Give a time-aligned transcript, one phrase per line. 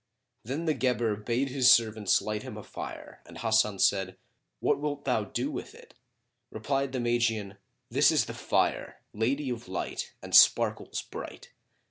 [0.43, 4.17] Then the Guebre bade his servants light him a fire and Hasan said,
[4.59, 5.93] "What wilt thou do with it?"
[6.49, 7.57] Replied the Magian,
[7.91, 11.51] "This is the Fire, lady of light and sparkles bright!